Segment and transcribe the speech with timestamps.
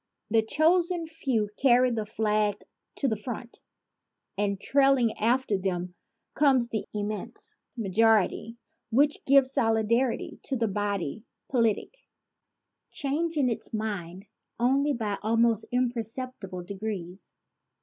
[0.31, 2.63] The chosen few carry the flag
[2.95, 3.61] to the front;
[4.35, 5.93] and trailing after them
[6.33, 8.57] comes the immense majority
[8.89, 12.03] which gives solidity to the body politic,
[12.89, 14.25] changing its mind
[14.59, 17.35] only by almost imperceptible degrees.